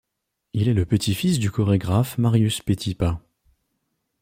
Il 0.53 0.67
est 0.67 0.73
le 0.73 0.87
petit-fils 0.87 1.37
du 1.37 1.51
chorégraphe 1.51 2.17
Marius 2.17 2.59
Petipa. 2.63 3.21